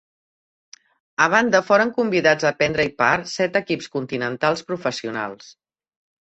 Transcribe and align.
A 1.25 1.27
banda 1.33 1.61
foren 1.67 1.91
convidats 1.97 2.47
a 2.51 2.53
prendre-hi 2.61 2.91
part 3.03 3.29
set 3.35 3.61
equips 3.61 3.91
continentals 3.99 4.65
professionals. 4.73 5.55